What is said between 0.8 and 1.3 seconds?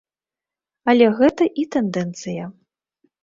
Але